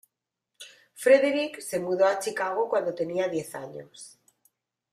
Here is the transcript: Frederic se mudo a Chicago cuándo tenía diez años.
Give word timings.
Frederic 0.95 1.59
se 1.61 1.79
mudo 1.79 2.07
a 2.07 2.17
Chicago 2.19 2.67
cuándo 2.67 2.95
tenía 2.95 3.27
diez 3.27 3.53
años. 3.53 4.17